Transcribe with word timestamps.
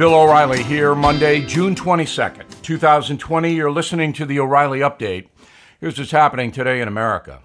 Bill 0.00 0.14
O'Reilly 0.14 0.62
here, 0.62 0.94
Monday, 0.94 1.42
June 1.42 1.74
22nd, 1.74 2.62
2020. 2.62 3.52
You're 3.52 3.70
listening 3.70 4.14
to 4.14 4.24
the 4.24 4.40
O'Reilly 4.40 4.78
Update. 4.78 5.28
Here's 5.78 5.98
what's 5.98 6.10
happening 6.10 6.52
today 6.52 6.80
in 6.80 6.88
America. 6.88 7.40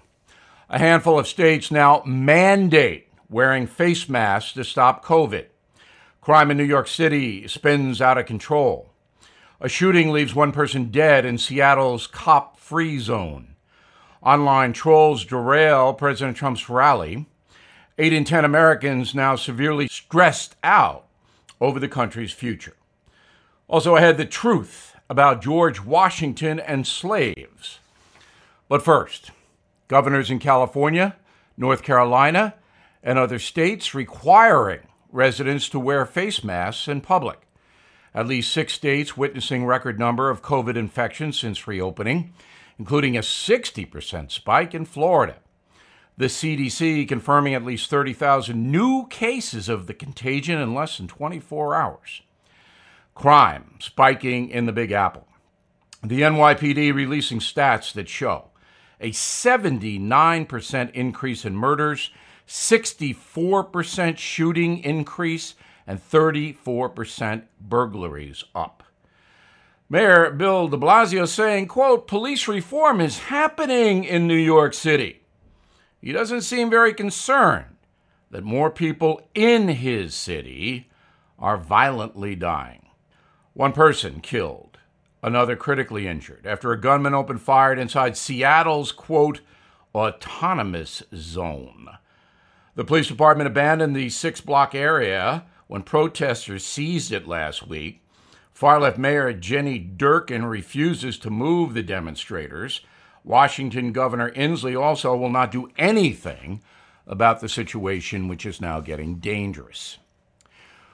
A 0.70 0.78
handful 0.78 1.18
of 1.18 1.28
states 1.28 1.70
now 1.70 2.02
mandate 2.06 3.12
wearing 3.28 3.66
face 3.66 4.08
masks 4.08 4.54
to 4.54 4.64
stop 4.64 5.04
COVID. 5.04 5.48
Crime 6.22 6.50
in 6.50 6.56
New 6.56 6.64
York 6.64 6.88
City 6.88 7.46
spins 7.46 8.00
out 8.00 8.16
of 8.16 8.24
control. 8.24 8.90
A 9.60 9.68
shooting 9.68 10.10
leaves 10.10 10.34
one 10.34 10.52
person 10.52 10.90
dead 10.90 11.26
in 11.26 11.36
Seattle's 11.36 12.06
cop 12.06 12.58
free 12.58 12.98
zone. 12.98 13.56
Online 14.22 14.72
trolls 14.72 15.26
derail 15.26 15.92
President 15.92 16.38
Trump's 16.38 16.70
rally. 16.70 17.26
Eight 17.98 18.14
in 18.14 18.24
10 18.24 18.46
Americans 18.46 19.14
now 19.14 19.36
severely 19.36 19.88
stressed 19.88 20.56
out 20.64 21.05
over 21.60 21.80
the 21.80 21.88
country's 21.88 22.32
future. 22.32 22.76
Also 23.68 23.96
I 23.96 24.00
had 24.00 24.16
the 24.16 24.24
truth 24.24 24.96
about 25.08 25.42
George 25.42 25.82
Washington 25.82 26.60
and 26.60 26.86
slaves. 26.86 27.78
But 28.68 28.82
first, 28.82 29.30
governors 29.88 30.30
in 30.30 30.38
California, 30.38 31.16
North 31.56 31.82
Carolina, 31.82 32.54
and 33.02 33.18
other 33.18 33.38
states 33.38 33.94
requiring 33.94 34.80
residents 35.12 35.68
to 35.68 35.80
wear 35.80 36.04
face 36.04 36.42
masks 36.42 36.88
in 36.88 37.00
public. 37.00 37.40
At 38.14 38.26
least 38.26 38.52
six 38.52 38.72
states 38.72 39.16
witnessing 39.16 39.64
record 39.64 39.98
number 39.98 40.30
of 40.30 40.42
COVID 40.42 40.76
infections 40.76 41.38
since 41.38 41.68
reopening, 41.68 42.32
including 42.78 43.16
a 43.16 43.20
60% 43.20 44.30
spike 44.30 44.74
in 44.74 44.84
Florida. 44.84 45.36
The 46.18 46.26
CDC 46.26 47.06
confirming 47.06 47.52
at 47.52 47.64
least 47.64 47.90
30,000 47.90 48.70
new 48.70 49.06
cases 49.08 49.68
of 49.68 49.86
the 49.86 49.92
contagion 49.92 50.58
in 50.58 50.72
less 50.72 50.96
than 50.96 51.08
24 51.08 51.74
hours. 51.74 52.22
Crime 53.14 53.74
spiking 53.80 54.48
in 54.48 54.64
the 54.64 54.72
Big 54.72 54.92
Apple. 54.92 55.26
The 56.02 56.22
NYPD 56.22 56.94
releasing 56.94 57.40
stats 57.40 57.92
that 57.92 58.08
show 58.08 58.50
a 58.98 59.10
79% 59.10 60.90
increase 60.92 61.44
in 61.44 61.54
murders, 61.54 62.10
64% 62.48 64.16
shooting 64.16 64.78
increase, 64.78 65.54
and 65.86 66.00
34% 66.00 67.42
burglaries 67.60 68.44
up. 68.54 68.82
Mayor 69.90 70.30
Bill 70.30 70.68
de 70.68 70.78
Blasio 70.78 71.28
saying, 71.28 71.68
quote, 71.68 72.08
police 72.08 72.48
reform 72.48 73.02
is 73.02 73.18
happening 73.18 74.04
in 74.04 74.26
New 74.26 74.34
York 74.34 74.72
City. 74.72 75.20
He 76.06 76.12
doesn't 76.12 76.42
seem 76.42 76.70
very 76.70 76.94
concerned 76.94 77.78
that 78.30 78.44
more 78.44 78.70
people 78.70 79.28
in 79.34 79.66
his 79.66 80.14
city 80.14 80.88
are 81.36 81.56
violently 81.56 82.36
dying. 82.36 82.86
One 83.54 83.72
person 83.72 84.20
killed, 84.20 84.78
another 85.20 85.56
critically 85.56 86.06
injured 86.06 86.46
after 86.46 86.70
a 86.70 86.80
gunman 86.80 87.12
opened 87.12 87.42
fire 87.42 87.72
inside 87.72 88.16
Seattle's, 88.16 88.92
quote, 88.92 89.40
autonomous 89.96 91.02
zone. 91.12 91.88
The 92.76 92.84
police 92.84 93.08
department 93.08 93.48
abandoned 93.48 93.96
the 93.96 94.08
six 94.08 94.40
block 94.40 94.76
area 94.76 95.44
when 95.66 95.82
protesters 95.82 96.64
seized 96.64 97.10
it 97.10 97.26
last 97.26 97.66
week. 97.66 98.00
Far 98.52 98.78
left 98.78 98.96
Mayor 98.96 99.32
Jenny 99.32 99.80
Durkan 99.80 100.48
refuses 100.48 101.18
to 101.18 101.30
move 101.30 101.74
the 101.74 101.82
demonstrators. 101.82 102.82
Washington 103.26 103.90
Governor 103.90 104.30
Inslee 104.30 104.80
also 104.80 105.16
will 105.16 105.28
not 105.30 105.50
do 105.50 105.68
anything 105.76 106.62
about 107.08 107.40
the 107.40 107.48
situation, 107.48 108.28
which 108.28 108.46
is 108.46 108.60
now 108.60 108.78
getting 108.78 109.16
dangerous. 109.16 109.98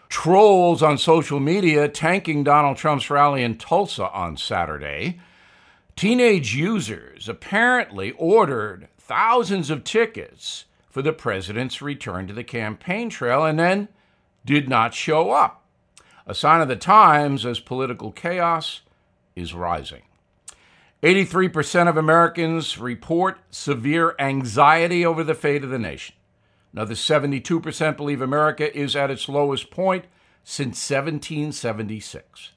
Trolls 0.08 0.82
on 0.82 0.96
social 0.96 1.40
media 1.40 1.88
tanking 1.88 2.42
Donald 2.42 2.78
Trump's 2.78 3.10
rally 3.10 3.42
in 3.42 3.58
Tulsa 3.58 4.08
on 4.10 4.38
Saturday. 4.38 5.20
Teenage 5.94 6.54
users 6.54 7.28
apparently 7.28 8.12
ordered 8.12 8.88
thousands 8.98 9.68
of 9.68 9.84
tickets 9.84 10.64
for 10.88 11.02
the 11.02 11.12
president's 11.12 11.82
return 11.82 12.26
to 12.26 12.32
the 12.32 12.44
campaign 12.44 13.10
trail 13.10 13.44
and 13.44 13.58
then 13.58 13.88
did 14.44 14.70
not 14.70 14.94
show 14.94 15.32
up. 15.32 15.66
A 16.26 16.34
sign 16.34 16.62
of 16.62 16.68
the 16.68 16.76
times 16.76 17.44
as 17.44 17.60
political 17.60 18.10
chaos 18.10 18.80
is 19.36 19.52
rising. 19.52 20.02
83% 21.02 21.88
of 21.88 21.96
Americans 21.96 22.78
report 22.78 23.38
severe 23.50 24.14
anxiety 24.20 25.04
over 25.04 25.24
the 25.24 25.34
fate 25.34 25.64
of 25.64 25.70
the 25.70 25.78
nation. 25.78 26.14
Another 26.72 26.94
72% 26.94 27.96
believe 27.96 28.20
America 28.20 28.74
is 28.76 28.94
at 28.94 29.10
its 29.10 29.28
lowest 29.28 29.70
point 29.70 30.04
since 30.44 30.78
1776. 30.90 32.52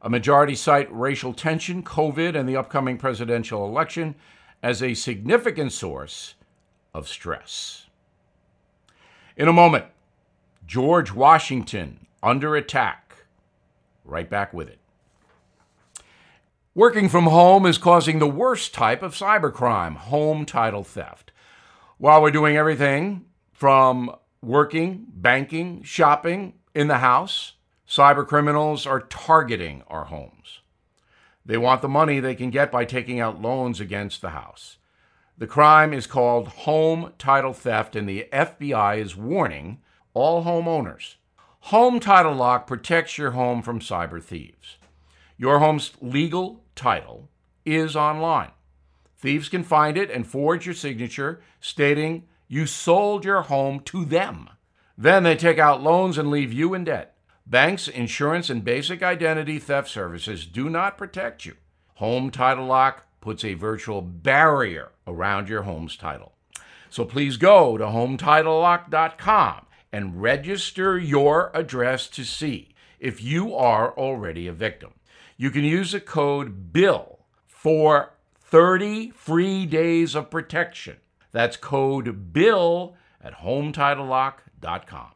A 0.00 0.08
majority 0.08 0.54
cite 0.54 0.88
racial 0.90 1.34
tension, 1.34 1.82
COVID, 1.82 2.34
and 2.34 2.48
the 2.48 2.56
upcoming 2.56 2.96
presidential 2.96 3.66
election 3.66 4.14
as 4.62 4.82
a 4.82 4.94
significant 4.94 5.72
source 5.72 6.34
of 6.94 7.06
stress. 7.06 7.86
In 9.36 9.48
a 9.48 9.52
moment, 9.52 9.84
George 10.66 11.12
Washington 11.12 12.06
under 12.22 12.56
attack. 12.56 13.26
Right 14.02 14.30
back 14.30 14.54
with 14.54 14.68
it. 14.68 14.78
Working 16.76 17.08
from 17.08 17.24
home 17.24 17.64
is 17.64 17.78
causing 17.78 18.18
the 18.18 18.26
worst 18.26 18.74
type 18.74 19.02
of 19.02 19.14
cybercrime 19.14 19.96
home 19.96 20.44
title 20.44 20.84
theft. 20.84 21.32
While 21.96 22.20
we're 22.20 22.30
doing 22.30 22.58
everything 22.58 23.24
from 23.50 24.14
working, 24.42 25.06
banking, 25.08 25.82
shopping 25.84 26.52
in 26.74 26.88
the 26.88 26.98
house, 26.98 27.54
cybercriminals 27.88 28.86
are 28.86 29.00
targeting 29.00 29.84
our 29.88 30.04
homes. 30.04 30.60
They 31.46 31.56
want 31.56 31.80
the 31.80 31.88
money 31.88 32.20
they 32.20 32.34
can 32.34 32.50
get 32.50 32.70
by 32.70 32.84
taking 32.84 33.20
out 33.20 33.40
loans 33.40 33.80
against 33.80 34.20
the 34.20 34.30
house. 34.30 34.76
The 35.38 35.46
crime 35.46 35.94
is 35.94 36.06
called 36.06 36.48
home 36.48 37.14
title 37.16 37.54
theft, 37.54 37.96
and 37.96 38.06
the 38.06 38.28
FBI 38.30 38.98
is 38.98 39.16
warning 39.16 39.78
all 40.12 40.44
homeowners. 40.44 41.14
Home 41.72 42.00
Title 42.00 42.34
Lock 42.34 42.66
protects 42.66 43.16
your 43.16 43.30
home 43.30 43.62
from 43.62 43.80
cyber 43.80 44.22
thieves. 44.22 44.76
Your 45.38 45.58
home's 45.58 45.92
legal 46.00 46.64
title 46.74 47.28
is 47.64 47.94
online. 47.94 48.52
Thieves 49.18 49.48
can 49.48 49.64
find 49.64 49.98
it 49.98 50.10
and 50.10 50.26
forge 50.26 50.64
your 50.64 50.74
signature 50.74 51.40
stating 51.60 52.24
you 52.48 52.66
sold 52.66 53.24
your 53.24 53.42
home 53.42 53.80
to 53.80 54.04
them. 54.04 54.48
Then 54.96 55.24
they 55.24 55.36
take 55.36 55.58
out 55.58 55.82
loans 55.82 56.16
and 56.16 56.30
leave 56.30 56.52
you 56.52 56.72
in 56.72 56.84
debt. 56.84 57.16
Banks, 57.46 57.86
insurance, 57.86 58.48
and 58.48 58.64
basic 58.64 59.02
identity 59.02 59.58
theft 59.58 59.88
services 59.88 60.46
do 60.46 60.70
not 60.70 60.96
protect 60.96 61.44
you. 61.44 61.54
Home 61.96 62.30
Title 62.30 62.66
Lock 62.66 63.04
puts 63.20 63.44
a 63.44 63.54
virtual 63.54 64.00
barrier 64.00 64.92
around 65.06 65.48
your 65.48 65.62
home's 65.62 65.96
title. 65.96 66.32
So 66.88 67.04
please 67.04 67.36
go 67.36 67.76
to 67.76 67.84
HometitleLock.com 67.84 69.66
and 69.92 70.22
register 70.22 70.98
your 70.98 71.50
address 71.54 72.08
to 72.08 72.24
see 72.24 72.74
if 72.98 73.22
you 73.22 73.54
are 73.54 73.92
already 73.96 74.46
a 74.46 74.52
victim 74.52 74.92
you 75.36 75.50
can 75.50 75.64
use 75.64 75.92
the 75.92 76.00
code 76.00 76.72
BILL 76.72 77.20
for 77.46 78.14
30 78.38 79.10
free 79.10 79.66
days 79.66 80.14
of 80.14 80.30
protection. 80.30 80.96
That's 81.32 81.56
code 81.56 82.32
BILL 82.32 82.96
at 83.22 83.38
HometitleLock.com. 83.38 85.10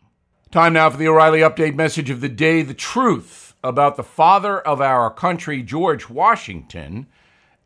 Time 0.50 0.72
now 0.72 0.90
for 0.90 0.96
the 0.96 1.06
O'Reilly 1.08 1.40
Update 1.40 1.76
message 1.76 2.10
of 2.10 2.20
the 2.20 2.28
day 2.28 2.62
the 2.62 2.74
truth 2.74 3.54
about 3.62 3.96
the 3.96 4.02
father 4.02 4.58
of 4.58 4.80
our 4.80 5.10
country, 5.10 5.62
George 5.62 6.10
Washington, 6.10 7.06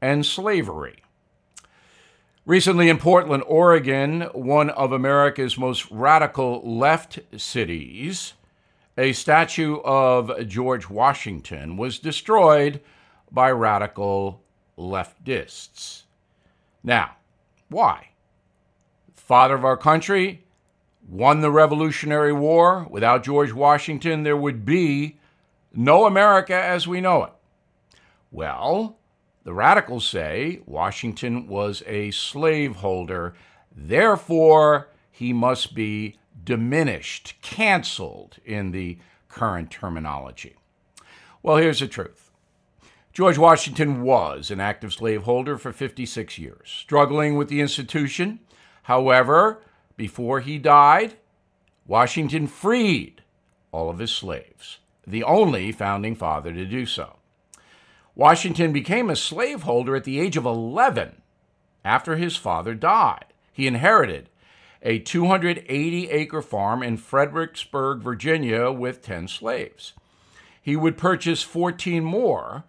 and 0.03 0.27
slavery. 0.27 1.03
Recently 2.45 2.91
in 2.91 2.99
Portland, 2.99 3.43
Oregon, 3.47 4.23
one 4.35 4.69
of 4.69 4.93
America's 4.93 5.57
most 5.57 5.91
radical 5.91 6.61
left 6.63 7.19
cities, 7.39 8.35
a 8.97 9.13
statue 9.13 9.81
of 9.85 10.47
George 10.47 10.89
Washington 10.89 11.77
was 11.77 11.99
destroyed 11.99 12.81
by 13.31 13.51
radical 13.51 14.43
leftists. 14.79 16.03
Now, 16.83 17.17
why? 17.69 18.11
Father 19.15 19.55
of 19.55 19.65
our 19.65 19.77
country 19.77 20.45
won 21.09 21.41
the 21.41 21.51
Revolutionary 21.51 22.33
War. 22.33 22.87
Without 22.91 23.25
George 23.25 23.53
Washington, 23.53 24.23
there 24.23 24.37
would 24.37 24.65
be 24.65 25.17
no 25.73 26.07
America 26.07 26.55
as 26.55 26.87
we 26.87 27.01
know 27.01 27.25
it. 27.25 27.33
Well, 28.31 28.99
the 29.45 29.55
radicals 29.55 30.07
say 30.07 30.61
Washington 30.67 31.47
was 31.47 31.83
a 31.87 32.11
slaveholder, 32.13 33.35
therefore, 33.75 34.89
he 35.11 35.33
must 35.33 35.75
be 35.75 36.19
diminished, 36.45 37.35
canceled 37.43 38.37
in 38.45 38.71
the 38.71 38.99
current 39.29 39.71
terminology. 39.71 40.57
Well, 41.43 41.57
here's 41.57 41.81
the 41.81 41.89
truth. 41.89 42.31
George 43.13 43.39
Washington 43.39 44.03
was 44.03 44.51
an 44.51 44.61
active 44.61 44.93
slaveholder 44.93 45.57
for 45.57 45.73
56 45.73 46.39
years, 46.39 46.63
struggling 46.65 47.37
with 47.37 47.49
the 47.49 47.61
institution. 47.61 48.41
However, 48.85 49.63
before 49.97 50.41
he 50.41 50.59
died, 50.59 51.15
Washington 51.87 52.47
freed 52.47 53.23
all 53.71 53.91
of 53.91 53.99
his 53.99 54.11
slaves. 54.11 54.79
the 55.07 55.23
only 55.23 55.71
founding 55.73 56.15
father 56.15 56.53
to 56.53 56.65
do 56.65 56.87
so. 56.87 57.17
Washington 58.15 58.73
became 58.73 59.11
a 59.11 59.17
slaveholder 59.17 59.97
at 59.97 60.05
the 60.05 60.21
age 60.21 60.37
of 60.37 60.47
11 60.47 61.21
after 61.85 62.17
his 62.17 62.37
father 62.37 62.75
died. 62.75 63.27
He 63.53 63.67
inherited 63.67 64.31
a 64.85 64.99
280 64.99 66.11
acre 66.11 66.43
farm 66.43 66.83
in 66.83 66.99
Fredericksburg, 66.99 68.03
Virginia, 68.03 68.71
with 68.71 69.03
10 69.03 69.29
slaves. 69.29 69.95
He 70.61 70.77
would 70.77 70.99
purchase 70.99 71.43
14 71.43 72.05
more 72.05 72.65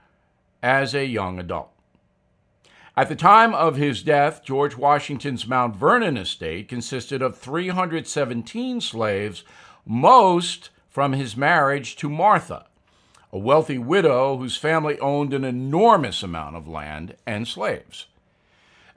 as 0.64 0.96
a 0.96 1.06
young 1.06 1.38
adult. 1.40 1.72
At 2.98 3.10
the 3.10 3.16
time 3.16 3.54
of 3.54 3.76
his 3.76 4.02
death, 4.02 4.42
George 4.46 4.78
Washington's 4.78 5.46
Mount 5.46 5.76
Vernon 5.76 6.16
estate 6.16 6.70
consisted 6.70 7.22
of 7.22 7.38
317 7.38 8.80
slaves, 8.80 9.44
most 9.86 10.70
from 10.90 11.12
his 11.12 11.36
marriage 11.36 11.98
to 11.98 12.10
Martha, 12.10 12.68
a 13.34 13.38
wealthy 13.38 13.78
widow 13.78 14.38
whose 14.38 14.56
family 14.56 14.98
owned 15.00 15.34
an 15.34 15.44
enormous 15.44 16.24
amount 16.24 16.56
of 16.56 16.70
land 16.70 17.18
and 17.28 17.46
slaves. 17.46 18.06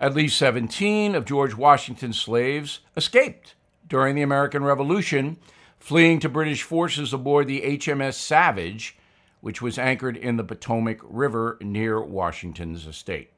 At 0.00 0.14
least 0.14 0.38
17 0.38 1.14
of 1.14 1.24
George 1.24 1.56
Washington's 1.56 2.20
slaves 2.20 2.80
escaped 2.96 3.54
during 3.88 4.14
the 4.14 4.22
American 4.22 4.62
Revolution, 4.62 5.38
fleeing 5.80 6.20
to 6.20 6.28
British 6.28 6.62
forces 6.62 7.12
aboard 7.12 7.48
the 7.48 7.62
HMS 7.62 8.14
Savage, 8.14 8.96
which 9.40 9.60
was 9.60 9.78
anchored 9.78 10.16
in 10.16 10.36
the 10.36 10.44
Potomac 10.44 10.98
River 11.02 11.58
near 11.60 12.00
Washington's 12.00 12.86
estate. 12.86 13.30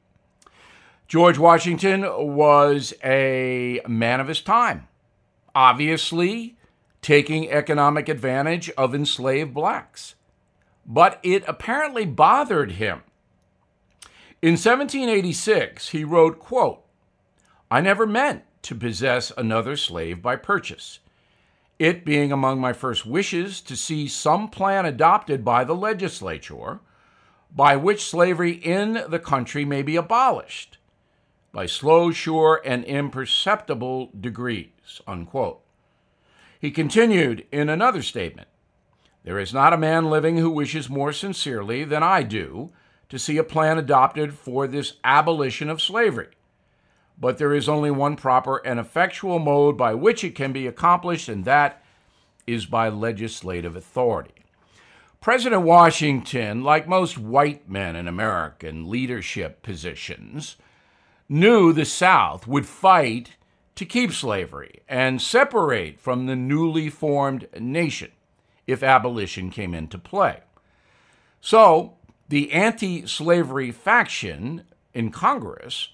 George 1.07 1.37
Washington 1.37 2.03
was 2.35 2.93
a 3.03 3.81
man 3.87 4.19
of 4.19 4.27
his 4.27 4.41
time, 4.41 4.87
obviously 5.55 6.57
taking 7.01 7.49
economic 7.49 8.07
advantage 8.07 8.69
of 8.77 8.93
enslaved 8.93 9.53
blacks. 9.53 10.15
But 10.85 11.19
it 11.23 11.43
apparently 11.47 12.05
bothered 12.05 12.73
him 12.73 13.01
in 14.41 14.53
1786, 14.53 15.89
he 15.89 16.03
wrote, 16.03 16.39
quote, 16.39 16.83
I 17.69 17.81
never 17.81 18.07
meant 18.07 18.43
to 18.63 18.75
possess 18.75 19.31
another 19.37 19.75
slave 19.77 20.21
by 20.21 20.35
purchase, 20.35 20.99
it 21.79 22.05
being 22.05 22.31
among 22.31 22.59
my 22.59 22.73
first 22.73 23.05
wishes 23.05 23.61
to 23.61 23.75
see 23.75 24.07
some 24.07 24.49
plan 24.49 24.85
adopted 24.85 25.43
by 25.43 25.63
the 25.63 25.75
legislature 25.75 26.79
by 27.53 27.75
which 27.75 28.05
slavery 28.05 28.51
in 28.51 29.03
the 29.07 29.19
country 29.19 29.65
may 29.65 29.81
be 29.81 29.95
abolished 29.95 30.77
by 31.51 31.65
slow, 31.65 32.11
sure, 32.11 32.61
and 32.63 32.85
imperceptible 32.85 34.11
degrees. 34.19 35.01
Unquote. 35.05 35.61
He 36.59 36.71
continued 36.71 37.45
in 37.51 37.69
another 37.69 38.01
statement 38.01 38.47
There 39.23 39.39
is 39.39 39.53
not 39.53 39.73
a 39.73 39.77
man 39.77 40.09
living 40.09 40.37
who 40.37 40.49
wishes 40.49 40.89
more 40.89 41.11
sincerely 41.11 41.83
than 41.83 42.03
I 42.03 42.23
do 42.23 42.71
to 43.11 43.19
see 43.19 43.37
a 43.37 43.43
plan 43.43 43.77
adopted 43.77 44.33
for 44.33 44.65
this 44.65 44.93
abolition 45.03 45.69
of 45.69 45.81
slavery. 45.81 46.29
But 47.19 47.37
there 47.37 47.53
is 47.53 47.67
only 47.67 47.91
one 47.91 48.15
proper 48.15 48.65
and 48.65 48.79
effectual 48.79 49.37
mode 49.37 49.77
by 49.77 49.93
which 49.95 50.23
it 50.23 50.33
can 50.33 50.53
be 50.53 50.65
accomplished, 50.65 51.27
and 51.27 51.43
that 51.43 51.83
is 52.47 52.65
by 52.65 52.87
legislative 52.87 53.75
authority. 53.75 54.45
President 55.19 55.63
Washington, 55.63 56.63
like 56.63 56.87
most 56.87 57.17
white 57.17 57.69
men 57.69 57.97
in 57.97 58.07
American 58.07 58.89
leadership 58.89 59.61
positions, 59.61 60.55
knew 61.27 61.73
the 61.73 61.83
South 61.83 62.47
would 62.47 62.65
fight 62.65 63.31
to 63.75 63.85
keep 63.85 64.13
slavery 64.13 64.79
and 64.87 65.21
separate 65.21 65.99
from 65.99 66.27
the 66.27 66.35
newly 66.37 66.89
formed 66.89 67.49
nation 67.59 68.11
if 68.65 68.81
abolition 68.81 69.49
came 69.49 69.73
into 69.73 69.97
play. 69.97 70.39
So, 71.41 71.97
the 72.31 72.53
anti 72.53 73.05
slavery 73.05 73.71
faction 73.71 74.63
in 74.93 75.11
Congress 75.11 75.89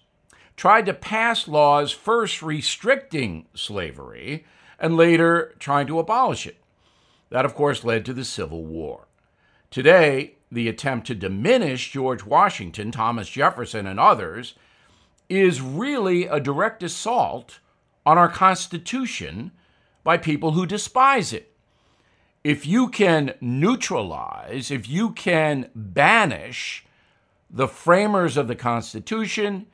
tried 0.55 0.85
to 0.85 0.93
pass 0.93 1.47
laws 1.47 1.91
first 1.91 2.43
restricting 2.43 3.47
slavery 3.55 4.45
and 4.77 4.95
later 4.95 5.55
trying 5.57 5.87
to 5.87 5.97
abolish 5.97 6.45
it. 6.45 6.57
That, 7.31 7.43
of 7.43 7.55
course, 7.55 7.83
led 7.83 8.05
to 8.05 8.13
the 8.13 8.23
Civil 8.23 8.63
War. 8.63 9.07
Today, 9.71 10.35
the 10.51 10.67
attempt 10.67 11.07
to 11.07 11.15
diminish 11.15 11.91
George 11.91 12.23
Washington, 12.23 12.91
Thomas 12.91 13.27
Jefferson, 13.27 13.87
and 13.87 13.99
others 13.99 14.53
is 15.29 15.59
really 15.59 16.27
a 16.27 16.39
direct 16.39 16.83
assault 16.83 17.57
on 18.05 18.19
our 18.19 18.29
Constitution 18.29 19.49
by 20.03 20.17
people 20.17 20.51
who 20.51 20.67
despise 20.67 21.33
it 21.33 21.56
if 22.47 22.65
you 22.65 22.87
can 22.87 23.33
neutralize, 23.41 24.71
if 24.71 24.87
you 24.87 25.11
can 25.11 25.69
banish 25.75 26.85
the 27.49 27.67
framers 27.67 28.37
of 28.37 28.47
the 28.47 28.55
Constitution, 28.55 29.65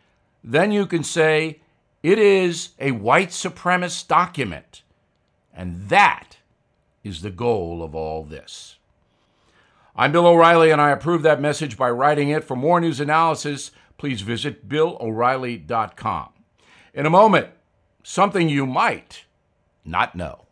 then 0.43 0.71
you 0.71 0.87
can 0.87 1.03
say 1.03 1.61
it 2.01 2.17
is 2.17 2.69
a 2.79 2.89
white 2.89 3.29
supremacist 3.29 4.07
document. 4.07 4.81
And 5.53 5.87
that 5.89 6.37
is 7.03 7.21
the 7.21 7.29
goal 7.29 7.83
of 7.83 7.93
all 7.93 8.23
this. 8.23 8.77
I'm 9.95 10.11
Bill 10.11 10.25
O'Reilly, 10.25 10.71
and 10.71 10.81
I 10.81 10.89
approve 10.89 11.21
that 11.21 11.39
message 11.39 11.77
by 11.77 11.91
writing 11.91 12.29
it. 12.29 12.43
For 12.43 12.55
more 12.55 12.81
news 12.81 12.99
analysis, 12.99 13.69
please 13.99 14.21
visit 14.21 14.67
BillO'Reilly.com. 14.67 16.29
In 16.95 17.05
a 17.05 17.11
moment, 17.11 17.49
something 18.01 18.49
you 18.49 18.65
might 18.65 19.25
not 19.85 20.15
know. 20.15 20.47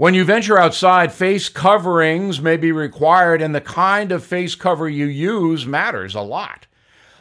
When 0.00 0.14
you 0.14 0.24
venture 0.24 0.58
outside, 0.58 1.12
face 1.12 1.50
coverings 1.50 2.40
may 2.40 2.56
be 2.56 2.72
required, 2.72 3.42
and 3.42 3.54
the 3.54 3.60
kind 3.60 4.12
of 4.12 4.24
face 4.24 4.54
cover 4.54 4.88
you 4.88 5.04
use 5.04 5.66
matters 5.66 6.14
a 6.14 6.22
lot. 6.22 6.66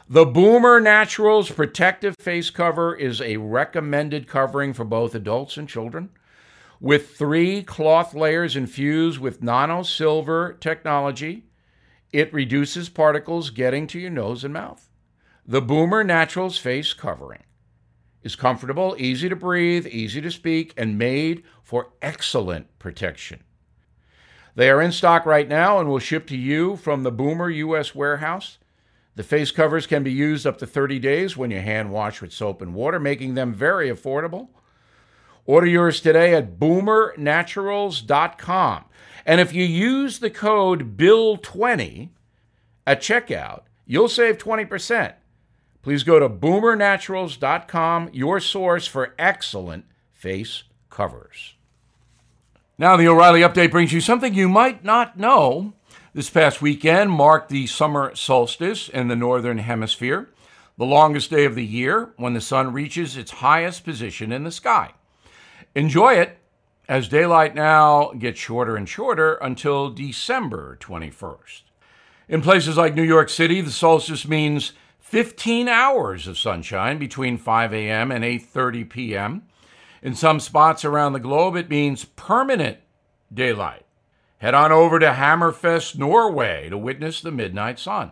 The 0.07 0.25
Boomer 0.25 0.79
Naturals 0.79 1.51
Protective 1.51 2.15
Face 2.21 2.49
Cover 2.49 2.95
is 2.95 3.19
a 3.19 3.35
recommended 3.35 4.29
covering 4.29 4.71
for 4.71 4.85
both 4.85 5.13
adults 5.13 5.57
and 5.57 5.67
children. 5.67 6.11
With 6.79 7.17
three 7.17 7.63
cloth 7.63 8.13
layers 8.13 8.55
infused 8.55 9.19
with 9.19 9.43
nano 9.43 9.83
silver 9.83 10.55
technology, 10.61 11.47
it 12.13 12.33
reduces 12.33 12.87
particles 12.87 13.49
getting 13.49 13.87
to 13.87 13.99
your 13.99 14.09
nose 14.09 14.45
and 14.45 14.53
mouth. 14.53 14.89
The 15.45 15.61
Boomer 15.61 16.05
Naturals 16.05 16.57
Face 16.57 16.93
Covering 16.93 17.43
is 18.23 18.35
comfortable, 18.35 18.95
easy 18.97 19.29
to 19.29 19.35
breathe, 19.35 19.85
easy 19.87 20.21
to 20.21 20.31
speak, 20.31 20.73
and 20.75 20.97
made 20.97 21.43
for 21.63 21.91
excellent 22.01 22.79
protection. 22.79 23.43
They 24.55 24.69
are 24.69 24.81
in 24.81 24.91
stock 24.91 25.25
right 25.25 25.47
now 25.47 25.79
and 25.79 25.87
will 25.87 25.99
ship 25.99 26.27
to 26.27 26.35
you 26.35 26.75
from 26.75 27.03
the 27.03 27.11
Boomer 27.11 27.49
U.S. 27.49 27.95
warehouse. 27.95 28.57
The 29.15 29.23
face 29.23 29.51
covers 29.51 29.87
can 29.87 30.03
be 30.03 30.11
used 30.11 30.45
up 30.45 30.57
to 30.57 30.67
30 30.67 30.99
days 30.99 31.37
when 31.37 31.51
you 31.51 31.59
hand 31.59 31.91
wash 31.91 32.21
with 32.21 32.33
soap 32.33 32.61
and 32.61 32.73
water, 32.73 32.99
making 32.99 33.35
them 33.35 33.53
very 33.53 33.89
affordable. 33.89 34.49
Order 35.45 35.67
yours 35.67 36.01
today 36.01 36.35
at 36.35 36.59
boomernaturals.com. 36.59 38.85
And 39.25 39.41
if 39.41 39.53
you 39.53 39.63
use 39.63 40.19
the 40.19 40.29
code 40.29 40.97
BILL20 40.97 42.09
at 42.85 43.01
checkout, 43.01 43.61
you'll 43.85 44.09
save 44.09 44.37
20%. 44.37 45.13
Please 45.81 46.03
go 46.03 46.19
to 46.19 46.29
boomernaturals.com, 46.29 48.09
your 48.11 48.39
source 48.39 48.85
for 48.85 49.15
excellent 49.17 49.85
face 50.13 50.63
covers. 50.89 51.55
Now, 52.77 52.97
the 52.97 53.07
O'Reilly 53.07 53.41
Update 53.41 53.71
brings 53.71 53.93
you 53.93 54.01
something 54.01 54.33
you 54.33 54.49
might 54.49 54.83
not 54.83 55.17
know. 55.17 55.73
This 56.13 56.29
past 56.29 56.61
weekend 56.61 57.11
marked 57.11 57.49
the 57.49 57.67
summer 57.67 58.15
solstice 58.15 58.89
in 58.89 59.07
the 59.07 59.15
Northern 59.15 59.59
Hemisphere, 59.59 60.29
the 60.77 60.85
longest 60.85 61.29
day 61.29 61.45
of 61.45 61.55
the 61.55 61.65
year 61.65 62.13
when 62.17 62.33
the 62.33 62.41
sun 62.41 62.73
reaches 62.73 63.15
its 63.15 63.31
highest 63.31 63.83
position 63.83 64.31
in 64.31 64.43
the 64.43 64.51
sky. 64.51 64.93
Enjoy 65.75 66.13
it 66.13 66.37
as 66.87 67.07
daylight 67.07 67.53
now 67.53 68.11
gets 68.17 68.39
shorter 68.39 68.75
and 68.75 68.89
shorter 68.89 69.35
until 69.35 69.91
December 69.91 70.77
21st. 70.81 71.61
In 72.27 72.41
places 72.41 72.77
like 72.77 72.95
New 72.95 73.03
York 73.03 73.29
City, 73.29 73.61
the 73.61 73.71
solstice 73.71 74.27
means 74.27 74.73
15 75.09 75.67
hours 75.67 76.27
of 76.27 76.37
sunshine 76.37 76.99
between 76.99 77.35
5 77.35 77.73
a.m. 77.73 78.11
and 78.11 78.23
8:30 78.23 78.87
p.m. 78.87 79.41
In 80.03 80.13
some 80.13 80.39
spots 80.39 80.85
around 80.85 81.13
the 81.13 81.19
globe 81.19 81.55
it 81.55 81.67
means 81.67 82.05
permanent 82.05 82.77
daylight. 83.33 83.87
Head 84.37 84.53
on 84.53 84.71
over 84.71 84.99
to 84.99 85.07
Hammerfest, 85.07 85.97
Norway 85.97 86.69
to 86.69 86.77
witness 86.77 87.21
the 87.21 87.31
midnight 87.31 87.79
sun. 87.79 88.11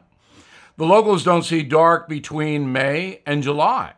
The 0.78 0.88
locals 0.88 1.24
don't 1.24 1.44
see 1.44 1.62
dark 1.62 2.10
between 2.10 2.74
May 2.74 3.22
and 3.28 3.44
July. 3.44 3.94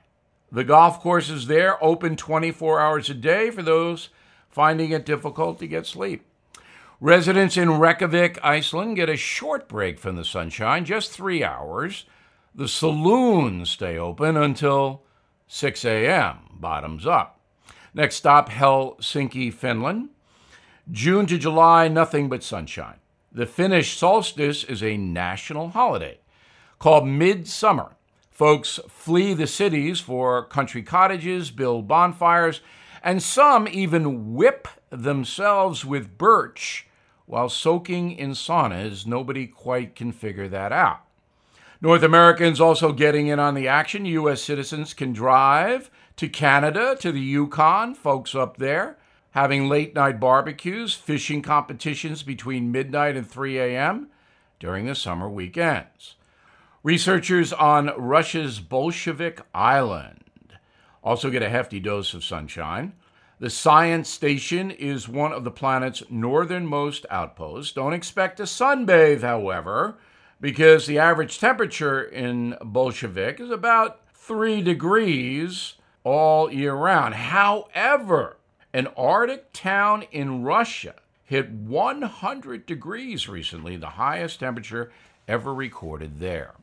The 0.52 0.66
golf 0.66 1.00
courses 1.00 1.48
there 1.48 1.82
open 1.82 2.18
24 2.18 2.82
hours 2.82 3.10
a 3.10 3.14
day 3.14 3.50
for 3.50 3.64
those 3.64 4.10
finding 4.50 4.92
it 4.92 5.06
difficult 5.06 5.58
to 5.60 5.68
get 5.68 5.86
sleep. 5.86 6.26
Residents 7.00 7.56
in 7.56 7.80
Reykjavik, 7.80 8.44
Iceland 8.44 8.98
get 8.98 9.08
a 9.08 9.16
short 9.16 9.70
break 9.70 10.00
from 10.00 10.18
the 10.18 10.26
sunshine, 10.26 10.84
just 10.84 11.12
three 11.12 11.46
hours 11.46 12.04
the 12.54 12.68
saloons 12.68 13.70
stay 13.70 13.98
open 13.98 14.38
until 14.38 15.04
6 15.48 15.86
a.m., 15.86 16.38
bottoms 16.54 17.06
up. 17.06 17.40
Next 17.94 18.16
stop, 18.16 18.50
Helsinki, 18.50 19.54
Finland. 19.54 20.10
June 20.92 21.26
to 21.28 21.38
July, 21.38 21.88
nothing 21.88 22.30
but 22.30 22.44
sunshine. 22.44 22.98
The 23.32 23.46
Finnish 23.46 23.98
solstice 23.98 24.64
is 24.64 24.82
a 24.82 24.98
national 24.98 25.70
holiday 25.70 26.20
called 26.80 27.08
Midsummer. 27.08 27.96
Folks 28.32 28.80
flee 28.88 29.34
the 29.34 29.48
cities 29.48 30.00
for 30.00 30.46
country 30.46 30.82
cottages, 30.82 31.52
build 31.52 31.88
bonfires, 31.88 32.62
and 33.04 33.22
some 33.22 33.68
even 33.68 34.34
whip 34.34 34.68
themselves 34.90 35.86
with 35.86 36.18
birch 36.18 36.88
while 37.26 37.50
soaking 37.50 38.12
in 38.12 38.32
saunas. 38.32 39.06
Nobody 39.06 39.46
quite 39.46 39.96
can 39.96 40.12
figure 40.12 40.48
that 40.48 40.72
out. 40.72 41.02
North 41.82 42.04
Americans 42.04 42.60
also 42.60 42.92
getting 42.92 43.28
in 43.28 43.40
on 43.40 43.54
the 43.54 43.68
action. 43.68 44.04
U.S. 44.06 44.42
citizens 44.42 44.94
can 44.94 45.14
drive 45.14 45.90
to 46.18 46.28
Canada, 46.28 46.98
to 47.00 47.12
the 47.14 47.22
Yukon, 47.22 47.96
folks 47.96 48.36
up 48.36 48.58
there, 48.58 48.98
having 49.32 49.70
late 49.70 49.96
night 49.96 50.20
barbecues, 50.20 50.94
fishing 50.94 51.42
competitions 51.42 52.22
between 52.22 52.74
midnight 52.74 53.16
and 53.16 53.26
3 53.26 53.58
a.m. 53.60 54.10
during 54.60 54.88
the 54.88 54.96
summer 54.96 55.30
weekends. 55.30 56.16
Researchers 56.84 57.54
on 57.54 57.94
Russia's 57.98 58.60
Bolshevik 58.60 59.42
Island 59.54 60.26
also 61.02 61.30
get 61.30 61.44
a 61.44 61.50
hefty 61.50 61.80
dose 61.80 62.14
of 62.14 62.26
sunshine. 62.26 62.92
The 63.40 63.50
Science 63.50 64.10
Station 64.10 64.70
is 64.70 65.08
one 65.08 65.32
of 65.32 65.46
the 65.46 65.52
planet's 65.52 66.04
northernmost 66.10 67.06
outposts. 67.10 67.72
Don't 67.72 67.94
expect 67.94 68.36
to 68.38 68.44
sunbathe, 68.44 69.22
however, 69.22 69.98
because 70.42 70.88
the 70.88 71.00
average 71.00 71.40
temperature 71.40 72.02
in 72.02 72.58
Bolshevik 72.62 73.40
is 73.40 73.50
about 73.50 74.00
three 74.14 74.62
degrees 74.62 75.76
all 76.04 76.52
year 76.52 76.74
round. 76.74 77.16
However, 77.16 78.38
an 78.74 78.88
Arctic 78.96 79.52
town 79.52 80.04
in 80.12 80.44
Russia 80.44 80.96
hit 81.26 81.50
100 81.52 82.66
degrees 82.66 83.28
recently, 83.28 83.78
the 83.78 83.90
highest 83.90 84.40
temperature 84.40 84.92
ever 85.28 85.54
recorded 85.54 86.20
there. 86.20 86.54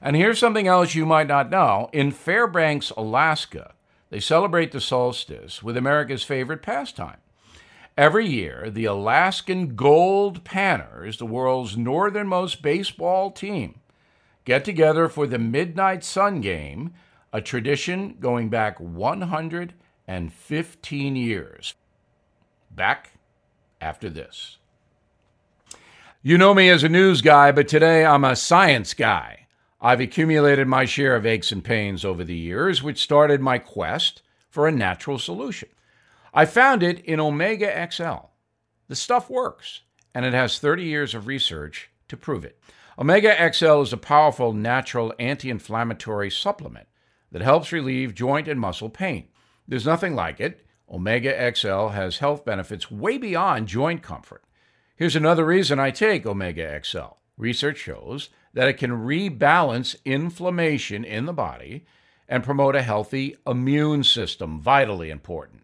And 0.00 0.16
here's 0.16 0.38
something 0.38 0.66
else 0.66 0.94
you 0.94 1.04
might 1.04 1.26
not 1.26 1.50
know. 1.50 1.90
In 1.92 2.10
Fairbanks, 2.10 2.90
Alaska, 2.90 3.74
they 4.08 4.20
celebrate 4.20 4.72
the 4.72 4.80
solstice 4.80 5.62
with 5.62 5.76
America's 5.76 6.22
favorite 6.22 6.62
pastime. 6.62 7.18
Every 8.00 8.26
year, 8.26 8.70
the 8.70 8.86
Alaskan 8.86 9.76
Gold 9.76 10.42
Panners, 10.42 11.18
the 11.18 11.26
world's 11.26 11.76
northernmost 11.76 12.62
baseball 12.62 13.30
team, 13.30 13.80
get 14.46 14.64
together 14.64 15.06
for 15.06 15.26
the 15.26 15.38
Midnight 15.38 16.02
Sun 16.02 16.40
Game, 16.40 16.94
a 17.30 17.42
tradition 17.42 18.16
going 18.18 18.48
back 18.48 18.80
115 18.80 21.16
years. 21.16 21.74
Back 22.70 23.10
after 23.82 24.08
this. 24.08 24.56
You 26.22 26.38
know 26.38 26.54
me 26.54 26.70
as 26.70 26.82
a 26.82 26.88
news 26.88 27.20
guy, 27.20 27.52
but 27.52 27.68
today 27.68 28.06
I'm 28.06 28.24
a 28.24 28.34
science 28.34 28.94
guy. 28.94 29.46
I've 29.78 30.00
accumulated 30.00 30.66
my 30.66 30.86
share 30.86 31.16
of 31.16 31.26
aches 31.26 31.52
and 31.52 31.62
pains 31.62 32.06
over 32.06 32.24
the 32.24 32.34
years, 32.34 32.82
which 32.82 33.02
started 33.02 33.42
my 33.42 33.58
quest 33.58 34.22
for 34.48 34.66
a 34.66 34.72
natural 34.72 35.18
solution. 35.18 35.68
I 36.32 36.44
found 36.44 36.82
it 36.82 37.00
in 37.04 37.18
Omega 37.18 37.88
XL. 37.90 38.28
The 38.88 38.96
stuff 38.96 39.28
works, 39.28 39.82
and 40.14 40.24
it 40.24 40.32
has 40.32 40.58
30 40.58 40.84
years 40.84 41.14
of 41.14 41.26
research 41.26 41.90
to 42.08 42.16
prove 42.16 42.44
it. 42.44 42.58
Omega 42.98 43.52
XL 43.52 43.80
is 43.80 43.92
a 43.92 43.96
powerful 43.96 44.52
natural 44.52 45.14
anti 45.18 45.50
inflammatory 45.50 46.30
supplement 46.30 46.86
that 47.32 47.42
helps 47.42 47.72
relieve 47.72 48.14
joint 48.14 48.48
and 48.48 48.60
muscle 48.60 48.90
pain. 48.90 49.28
There's 49.66 49.86
nothing 49.86 50.14
like 50.14 50.40
it. 50.40 50.66
Omega 50.90 51.54
XL 51.54 51.88
has 51.88 52.18
health 52.18 52.44
benefits 52.44 52.90
way 52.90 53.16
beyond 53.16 53.68
joint 53.68 54.02
comfort. 54.02 54.44
Here's 54.96 55.16
another 55.16 55.46
reason 55.46 55.78
I 55.78 55.92
take 55.92 56.26
Omega 56.26 56.80
XL. 56.84 57.16
Research 57.38 57.78
shows 57.78 58.28
that 58.52 58.68
it 58.68 58.74
can 58.74 58.90
rebalance 58.90 59.96
inflammation 60.04 61.04
in 61.04 61.26
the 61.26 61.32
body 61.32 61.86
and 62.28 62.44
promote 62.44 62.76
a 62.76 62.82
healthy 62.82 63.36
immune 63.46 64.04
system, 64.04 64.60
vitally 64.60 65.10
important. 65.10 65.59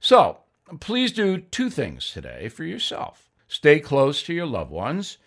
So, 0.00 0.38
please 0.80 1.12
do 1.12 1.38
two 1.38 1.70
things 1.70 2.10
today 2.10 2.48
for 2.48 2.64
yourself. 2.64 3.30
Stay 3.48 3.80
close 3.80 4.22
to 4.24 4.34
your 4.34 4.46
loved 4.46 4.70
ones 4.70 5.18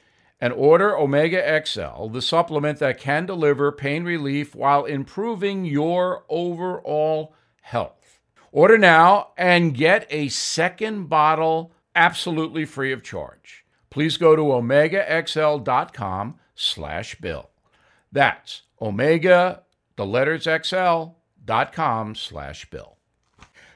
and 0.41 0.53
order 0.53 0.97
Omega 0.97 1.63
XL, 1.65 2.07
the 2.07 2.21
supplement 2.21 2.79
that 2.79 2.99
can 2.99 3.25
deliver 3.25 3.71
pain 3.71 4.03
relief 4.03 4.55
while 4.55 4.85
improving 4.85 5.65
your 5.65 6.23
overall 6.29 7.35
health. 7.61 8.19
Order 8.51 8.77
now 8.77 9.29
and 9.37 9.75
get 9.75 10.07
a 10.09 10.29
second 10.29 11.07
bottle 11.07 11.71
absolutely 11.95 12.65
free 12.65 12.91
of 12.91 13.03
charge. 13.03 13.65
Please 13.89 14.17
go 14.17 14.35
to 14.35 14.41
omegaxl.com 14.43 16.39
slash 16.55 17.15
bill. 17.15 17.49
That's 18.11 18.61
omega, 18.81 19.63
the 19.95 20.05
letters 20.05 20.43
XL, 20.43 21.15
dot 21.43 21.73
com 21.73 22.15
slash 22.15 22.69
bill. 22.69 22.98